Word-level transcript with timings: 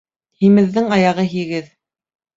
Һимеҙҙең 0.43 0.89
аяғы 0.97 1.27
һигеҙ. 1.37 1.71